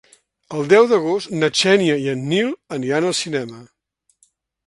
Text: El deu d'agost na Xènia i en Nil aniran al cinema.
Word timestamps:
El 0.59 0.63
deu 0.69 0.87
d'agost 0.91 1.33
na 1.41 1.49
Xènia 1.59 1.99
i 2.05 2.09
en 2.15 2.25
Nil 2.33 2.49
aniran 2.79 3.09
al 3.11 3.17
cinema. 3.21 3.63